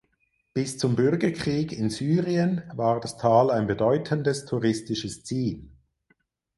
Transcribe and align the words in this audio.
Bis 0.55 0.79
zum 0.79 0.95
Bürgerkrieg 0.95 1.71
in 1.71 1.91
Syrien 1.91 2.63
war 2.73 2.99
das 3.01 3.19
Tal 3.19 3.51
ein 3.51 3.67
bedeutendes 3.67 4.45
touristisches 4.45 5.23
Ziel. 5.23 5.69